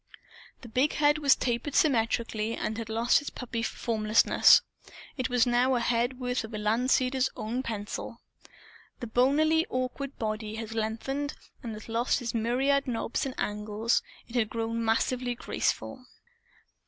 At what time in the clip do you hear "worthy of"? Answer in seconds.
6.19-6.53